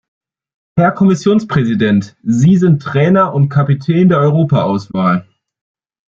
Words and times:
Herr 0.79 0.93
Kommissionspräsident, 0.93 2.17
Sie 2.23 2.57
sind 2.57 2.81
Trainer 2.81 3.35
und 3.35 3.49
Kapitän 3.49 4.09
der 4.09 4.17
Europa-Auswahl. 4.17 5.27